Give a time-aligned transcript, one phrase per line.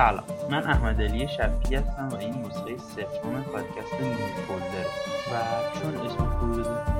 [0.00, 0.24] سلام.
[0.50, 3.94] من احمد علی شفیعی هستم و این نسخه سوم پادکست
[4.46, 4.86] فولدر.
[5.32, 5.36] و
[5.80, 6.24] چون اسم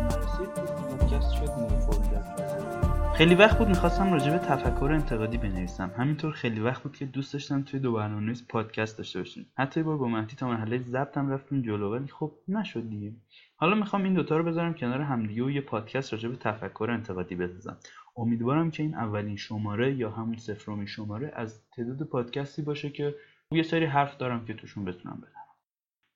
[0.03, 3.15] نرسید پادکست شد فولدر.
[3.15, 5.91] خیلی وقت بود می‌خواستم راجع به تفکر انتقادی بنویسم.
[5.97, 9.47] همینطور خیلی وقت بود که دوست داشتم توی دو برنامه پادکست داشته باشیم.
[9.59, 13.13] حتی بار با مهدی تا مرحله ضبطم رفتیم جلو ولی خب نشد دیگه.
[13.57, 17.35] حالا می‌خوام این دوتا رو بذارم کنار همدیگه و یه پادکست راجع به تفکر انتقادی
[17.35, 17.77] بسازم
[18.17, 23.15] امیدوارم که این اولین شماره یا همون سفرمین شماره از تعداد پادکستی باشه که
[23.53, 25.41] یه سری حرف دارم که توشون بتونم بدم.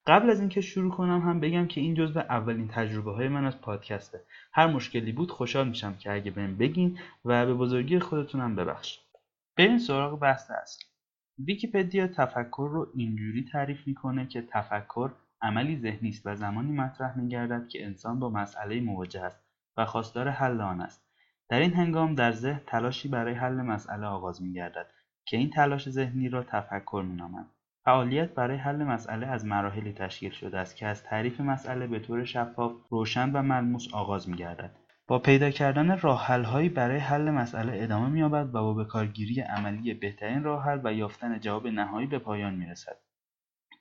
[0.06, 3.60] قبل از اینکه شروع کنم هم بگم که این جزو اولین تجربه های من از
[3.60, 4.20] پادکسته.
[4.52, 9.04] هر مشکلی بود خوشحال میشم که اگه بهم بگین و به بزرگی خودتونم ببخشید.
[9.56, 10.84] بریم سراغ بحث اصلی
[11.38, 15.10] ویکیپدیا تفکر رو اینجوری تعریف می‌کنه که تفکر
[15.42, 19.40] عملی ذهنی است و زمانی مطرح میگردد که انسان با مسئله مواجه است
[19.76, 21.04] و خواستار حل آن است.
[21.48, 24.86] در این هنگام در ذهن تلاشی برای حل مسئله آغاز میگردد
[25.26, 27.50] که این تلاش ذهنی را تفکر مینامند.
[27.84, 32.24] فعالیت برای حل مسئله از مراحلی تشکیل شده است که از تعریف مسئله به طور
[32.24, 34.76] شفاف روشن و ملموس آغاز میگردد.
[35.06, 40.80] با پیدا کردن راهحلهایی برای حل مسئله ادامه مییابد و با بکارگیری عملی بهترین راهحل
[40.84, 42.96] و یافتن جواب نهایی به پایان می‌رسد.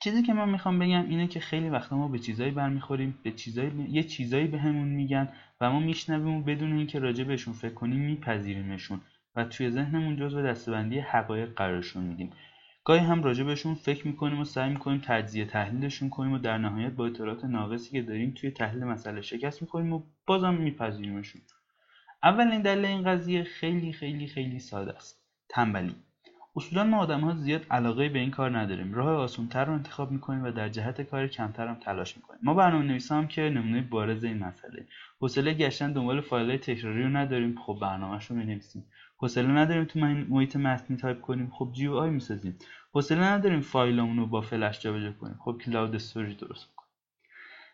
[0.04, 3.88] چیزی که من می‌خوام بگم اینه که خیلی وقتا ما به چیزایی برمیخوریم به چیزایی
[3.90, 5.30] یه چیزایی بهمون به میگن
[5.62, 9.02] و ما میشنویم بدون اینکه راجع بهشون فکر کنیم میپذیریمشون
[9.36, 12.32] و توی ذهنمون جزو دستبندی حقایق قرارشون میدیم.
[12.84, 16.92] گاهی هم راجع بهشون فکر می‌کنیم و سعی می‌کنیم تجزیه تحلیلشون کنیم و در نهایت
[16.92, 21.42] با اطلاعات ناقصی که داریم توی تحلیل مسئله شکست می‌کنیم و بازم میپذیریمشون.
[22.24, 25.24] اولین دلیل این قضیه خیلی خیلی خیلی ساده است.
[25.50, 25.96] تنبلی.
[26.56, 28.94] اصولا ما ها زیاد علاقه به این کار نداریم.
[28.94, 32.40] راه آسونتر رو انتخاب می‌کنیم و در جهت کار کمتر هم تلاش می‌کنیم.
[32.44, 34.86] ما برنامه نویسا هم که نمونه بارز این مسئله.
[35.20, 37.60] حوصله گشتن دنبال فایل تکراری رو نداریم.
[37.66, 38.86] خب برنامهش رو می‌نویسیم.
[39.18, 41.52] حوصله نداریم تو محیط متنی تایپ کنیم.
[41.54, 42.58] خب GUI می‌سازیم.
[42.94, 45.40] حوصله نداریم فایلمون رو با فلش جابجا کنیم.
[45.40, 46.90] خب cloud storage درست کنیم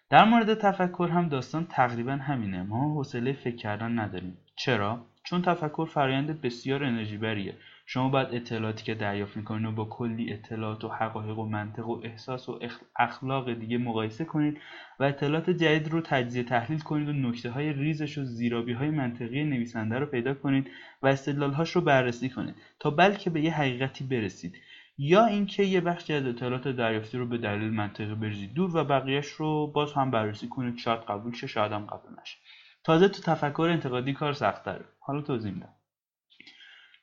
[0.10, 2.64] در مورد تفکر هم داستان تقریبا همینه.
[2.64, 4.38] ما حوصله فکر کردن نداریم.
[4.56, 7.54] چرا؟ چون تفکر فرایند بسیار انرژی بریه
[7.92, 12.02] شما باید اطلاعاتی که دریافت می‌کنید و با کلی اطلاعات و حقایق و منطق و
[12.04, 12.60] احساس و
[12.96, 14.58] اخلاق دیگه مقایسه کنید
[15.00, 19.44] و اطلاعات جدید رو تجزیه تحلیل کنید و نکته های ریزش و زیرابی های منطقی
[19.44, 20.68] نویسنده رو پیدا کنید
[21.02, 24.54] و استدلالهاش رو بررسی کنید تا بلکه به یه حقیقتی برسید.
[24.98, 28.54] یا اینکه یه بخشی از اطلاعات دریافتی رو به دلیل منطقی بریزید.
[28.54, 30.78] دور و بقیهش رو باز هم بررسی کنید.
[30.78, 32.38] شاید قبول شه شاید هم قبول نشه.
[32.84, 34.86] تازه تو تفکر انتقادی کار سخت‌تره.
[35.00, 35.79] حالا توضیح میدم.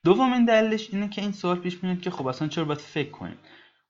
[0.07, 3.37] دومین دلیلش اینه که این سوال پیش میاد که خب اصلا چرا باید فکر کنیم؟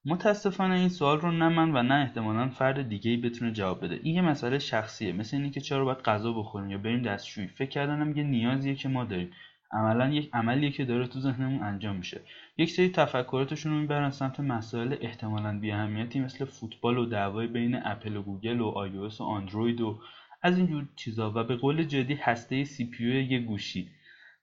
[0.04, 4.00] متاسفانه این سوال رو نه من و نه احتمالا فرد دیگه ای بتونه جواب بده.
[4.02, 5.12] این یه مسئله شخصیه.
[5.12, 7.46] مثل اینکه چرا باید غذا بخوریم یا بریم دستشویی.
[7.46, 9.30] فکر کردنم یه نیازیه که ما داریم.
[9.72, 12.20] عملا یک عملیه که داره تو ذهنمون انجام میشه.
[12.58, 18.16] یک سری تفکراتشون رو می‌برن سمت مسائل احتمالا بیاهمیتی مثل فوتبال و دعوای بین اپل
[18.16, 19.98] و گوگل و آی و آندروید و
[20.42, 21.32] از اینجور چیزا.
[21.34, 23.90] و به قول جادی هسته CPU ی گوشی.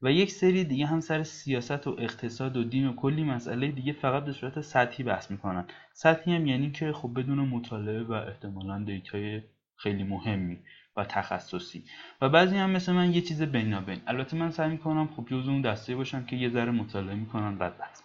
[0.03, 3.93] و یک سری دیگه هم سر سیاست و اقتصاد و دین و کلی مسئله دیگه
[3.93, 5.65] فقط به صورت سطحی بحث می‌کنن.
[5.93, 9.41] سطحی هم یعنی که خب بدون مطالعه و احتمالا دیتای
[9.75, 10.57] خیلی مهمی
[10.97, 11.83] و تخصصی.
[12.21, 14.01] و بعضی هم مثل من یه چیز بینابین.
[14.07, 17.77] البته من سعی می‌کنم خب جز اون دسته باشم که یه ذره مطالعه می‌کنن بعد
[17.77, 18.01] بحث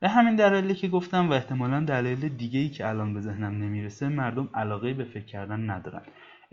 [0.00, 4.08] به همین دلایلی که گفتم و احتمالا دلایل دیگه ای که الان به ذهنم نمی‌رسه
[4.08, 6.02] مردم علاقه به فکر کردن ندارن.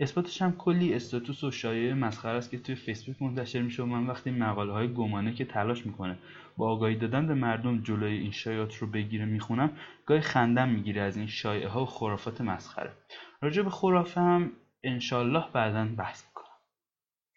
[0.00, 4.06] اثباتش هم کلی استاتوس و شایعه مسخره است که توی فیسبوک منتشر میشه و من
[4.06, 6.18] وقتی مقاله های گمانه که تلاش می‌کنه
[6.56, 9.70] با آگاهی دادن به مردم جلوی این شایعات رو بگیره می‌خونم
[10.06, 12.92] گاهی خندم می‌گیره از این شایعه ها و خرافات مسخره.
[13.40, 16.46] راجع به خرافه هم انشالله بعدا بحث می‌کنم.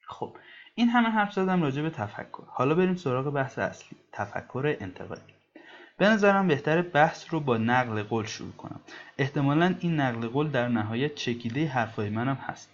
[0.07, 0.37] خب
[0.75, 2.43] این همه حرف زدم راجع به تفکر.
[2.47, 5.38] حالا بریم سراغ بحث اصلی تفکر انتقادی.
[5.99, 8.79] به نظرم بهتر بحث رو با نقل قول شروع کنم.
[9.17, 12.71] احتمالا این نقل قول در نهایت چکیده حرفای منم هست.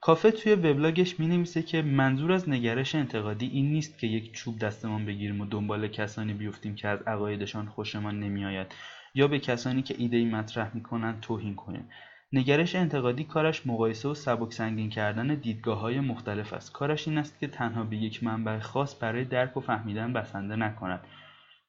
[0.00, 4.58] کافه توی وبلاگش می نویسه که منظور از نگرش انتقادی این نیست که یک چوب
[4.58, 8.66] دستمان بگیریم و دنبال کسانی بیفتیم که از عقایدشان خوشمان نمیآید
[9.14, 11.88] یا به کسانی که ایده مطرح می‌کنند توهین کنیم.
[12.32, 16.72] نگرش انتقادی کارش مقایسه و سبک سنگین کردن دیدگاه های مختلف است.
[16.72, 21.00] کارش این است که تنها به یک منبع خاص برای درک و فهمیدن بسنده نکند.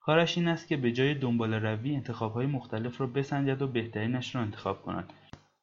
[0.05, 4.41] کارش این است که به جای دنبال روی انتخابهای مختلف را بسنجد و بهترینش را
[4.41, 5.13] انتخاب کند.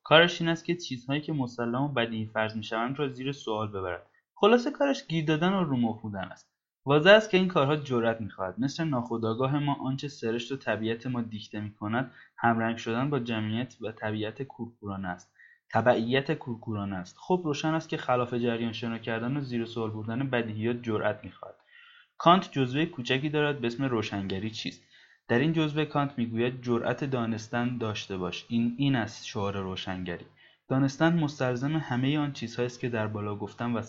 [0.05, 4.06] کارش این است که چیزهایی که مسلم و بدیهی فرض می‌شوند را زیر سوال ببرد.
[4.35, 6.53] خلاصه کارش گیر دادن و رومخ بودن است.
[6.87, 8.55] واضح است که این کارها جرأت می‌خواهد.
[8.59, 13.93] مثل ناخودآگاه ما آنچه سرشت و طبیعت ما دیکته می‌کند همرنگ شدن با جمعیت و
[13.93, 15.33] طبیعت کورکورانه است.
[15.73, 17.17] تبعیت کورکورانه است.
[17.19, 21.62] خب روشن است که خلاف جریان شنا کردن و زیر سوال بردن بدیهیات جرأت می‌خواهد.
[22.25, 24.83] کانت جزوه کوچکی دارد به اسم روشنگری چیست؟
[25.29, 28.45] در این جزوه کانت می‌گوید جرأت دانستن داشته باش.
[28.49, 30.25] این این است شعار روشنگری.
[30.69, 33.83] دانستن مستلزم همه آن چیزهایی است که در بالا گفتم و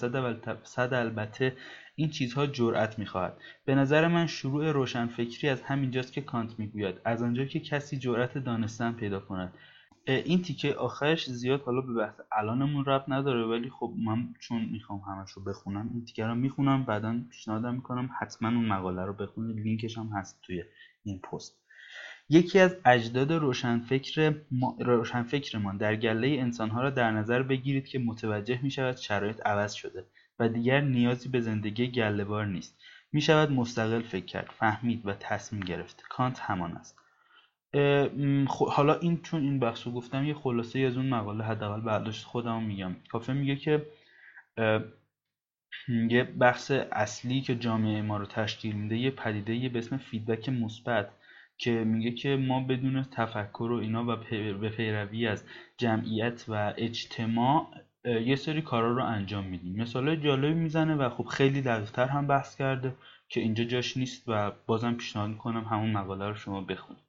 [0.63, 1.55] صد البته
[1.95, 3.37] این چیزها جرأت می‌خواهد.
[3.65, 6.95] به نظر من شروع روشنفکری از همینجاست که کانت می‌گوید.
[7.05, 9.53] از آنجا که کسی جرأت دانستن پیدا کند.
[10.07, 14.99] این تیکه آخرش زیاد حالا به بحث الانمون رب نداره ولی خب من چون می‌خوام
[14.99, 19.59] همش رو بخونم این تیکه رو می‌خونم بعدا پیشنهادم می‌کنم حتما اون مقاله رو بخونید
[19.59, 20.63] لینکش هم هست توی
[21.03, 21.63] این پست.
[22.29, 28.59] یکی از اجداد روشنفکر ما روشنفکرمان در گله انسانها را در نظر بگیرید که متوجه
[28.63, 30.05] می شود شرایط عوض شده
[30.39, 32.77] و دیگر نیازی به زندگی گلهبار نیست.
[33.11, 36.03] می شود مستقل فکر کرد فهمید و تصمیم گرفت.
[36.09, 37.02] کانت همان است.
[38.47, 42.63] حالا این چون این بخش رو گفتم یه خلاصه از اون مقاله حداقل برداشت خودم
[42.63, 42.95] میگم.
[43.09, 43.85] کافه میگه که
[46.09, 51.09] یه بخش اصلی که جامعه ما رو تشکیل میده یه پدیده به اسم فیدبک مثبت
[51.57, 54.15] که میگه که ما بدون تفکر و اینا و
[54.59, 55.43] به پیروی از
[55.77, 57.67] جمعیت و اجتماع
[58.05, 59.81] یه سری کارا رو انجام میدیم.
[59.81, 62.95] مثال جالبی می‌زنه و خب خیلی دقیقتر هم بحث کرده
[63.29, 67.02] که اینجا جاش نیست و بازم پیشنهاد می‌کنم همون مقاله رو شما بخونید.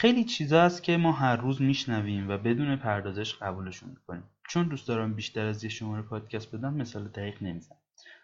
[0.00, 4.22] خیلی چیزا هست که ما هر روز میشنویم و بدون پردازش قبولشون می‌کنیم.
[4.48, 7.78] چون دوست دارم بیشتر از یه شماره پادکست بدم مثال دقیق نمی‌زنم.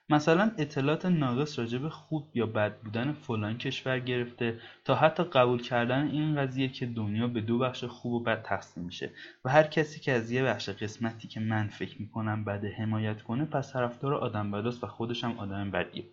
[0.09, 5.63] مثلا اطلاعات ناقص راجع به خوب یا بد بودن فلان کشور گرفته تا حتی قبول
[5.63, 9.11] کردن این قضیه که دنیا به دو بخش خوب و بد تقسیم میشه
[9.45, 13.45] و هر کسی که از یه بخش قسمتی که من فکر می‌کنم بده حمایت کنه
[13.45, 16.05] پس طرفدار آدم بداست و خودش هم آدم بدیه.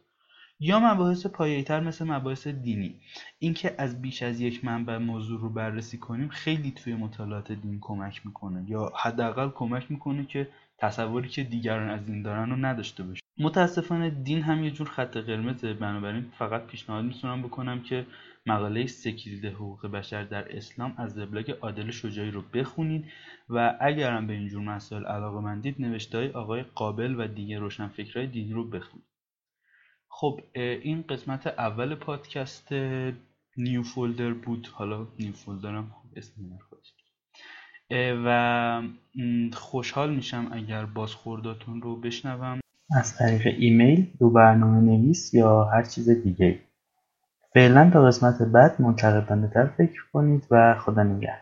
[0.64, 2.96] یا مباحث پایه‌ای‌تر مثل مباحث دینی.
[3.40, 8.26] اینکه از بیش از یک منبع موضوع رو بررسی کنیم خیلی توی مطالعات دین کمک
[8.26, 10.48] می‌کنه یا حداقل کمک می‌کنه که
[10.78, 15.18] تصوری که دیگران از دین دارن رو نداشته باشیم متاسفانه دین هم یه جور خط
[15.18, 15.74] قرمزه.
[15.74, 18.06] بنابراین فقط پیشنهاد می‌تونم بکنم که
[18.46, 23.06] مقاله سکیلد حقوق بشر در اسلام از وبلاگ عادل شجاعی رو بخونید
[23.50, 28.54] و اگرم به اینجور مسائل علاقه مندید نوشته های آقای قابل و دیگه روشنفکرهای دینی
[28.54, 29.11] رو بخونید.
[30.14, 32.74] خب این قسمت اول پادکست
[33.58, 34.68] New Folder بود.
[34.74, 36.42] حالا New Folder م اسم
[38.26, 38.82] و
[39.54, 42.60] خوشحال میشم اگر بازخورداتون رو بشنوم.
[42.98, 46.60] از طریق ایمیل دو برنامه نویس یا هر چیز دیگه
[47.54, 51.41] فعلا تا قسمت بعد منتقدانه تر فکر کنید و خدا نگهدار.